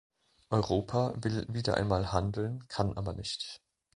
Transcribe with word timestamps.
Europa 0.49 1.13
will 1.21 1.45
wieder 1.49 1.75
einmal 1.77 2.11
handeln, 2.11 2.67
kann 2.67 2.97
aber 2.97 3.13
nicht. 3.13 3.61